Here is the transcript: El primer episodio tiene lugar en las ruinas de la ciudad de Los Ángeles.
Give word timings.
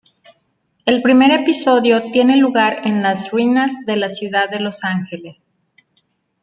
El 0.87 1.03
primer 1.03 1.29
episodio 1.29 2.09
tiene 2.11 2.35
lugar 2.37 2.87
en 2.87 3.03
las 3.03 3.29
ruinas 3.29 3.71
de 3.85 3.97
la 3.97 4.09
ciudad 4.09 4.49
de 4.49 4.59
Los 4.59 4.83
Ángeles. 4.83 5.45